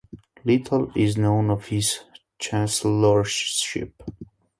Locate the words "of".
1.51-1.67